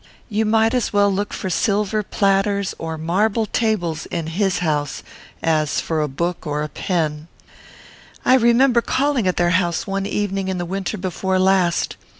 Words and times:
You 0.29 0.45
might 0.45 0.73
as 0.73 0.91
well 0.91 1.13
look 1.13 1.31
for 1.31 1.51
silver 1.51 2.01
platters 2.01 2.73
or 2.79 2.97
marble 2.97 3.45
tables 3.45 4.07
in 4.07 4.25
his 4.25 4.57
house, 4.57 5.03
as 5.43 5.79
for 5.79 6.01
a 6.01 6.07
book 6.07 6.47
or 6.47 6.63
a 6.63 6.69
pen. 6.69 7.27
"I 8.25 8.33
remember 8.33 8.81
calling 8.81 9.27
at 9.27 9.37
their 9.37 9.51
house 9.51 9.85
one 9.85 10.07
evening 10.07 10.47
in 10.47 10.57
the 10.57 10.65
winter 10.65 10.97
before 10.97 11.37
last. 11.37 11.97